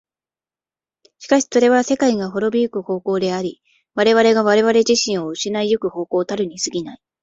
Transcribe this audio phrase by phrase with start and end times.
[1.19, 3.61] しかしそれは世界が亡び行く方向であり、
[3.93, 6.99] 我々が我々自身を失い行く方向たるに過ぎない。